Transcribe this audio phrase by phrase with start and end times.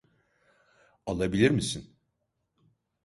[1.05, 1.95] Alabilir misin?